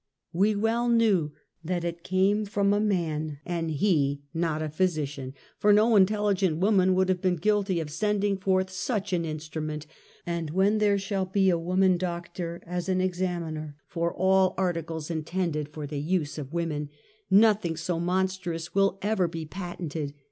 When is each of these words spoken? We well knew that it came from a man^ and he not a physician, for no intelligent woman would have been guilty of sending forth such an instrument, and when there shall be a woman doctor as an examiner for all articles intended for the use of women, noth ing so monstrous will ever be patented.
We 0.33 0.55
well 0.55 0.89
knew 0.89 1.31
that 1.63 1.83
it 1.83 2.03
came 2.03 2.45
from 2.45 2.73
a 2.73 2.81
man^ 2.81 3.37
and 3.45 3.69
he 3.69 4.23
not 4.33 4.63
a 4.63 4.69
physician, 4.69 5.35
for 5.59 5.71
no 5.71 5.95
intelligent 5.95 6.57
woman 6.57 6.95
would 6.95 7.07
have 7.07 7.21
been 7.21 7.35
guilty 7.35 7.79
of 7.79 7.91
sending 7.91 8.39
forth 8.39 8.71
such 8.71 9.13
an 9.13 9.25
instrument, 9.25 9.85
and 10.25 10.49
when 10.49 10.79
there 10.79 10.97
shall 10.97 11.25
be 11.27 11.51
a 11.51 11.59
woman 11.59 11.97
doctor 11.97 12.63
as 12.65 12.89
an 12.89 12.99
examiner 12.99 13.77
for 13.85 14.11
all 14.11 14.55
articles 14.57 15.11
intended 15.11 15.69
for 15.69 15.85
the 15.85 15.99
use 15.99 16.39
of 16.39 16.51
women, 16.51 16.89
noth 17.29 17.63
ing 17.63 17.77
so 17.77 17.99
monstrous 17.99 18.73
will 18.73 18.97
ever 19.03 19.27
be 19.27 19.45
patented. 19.45 20.15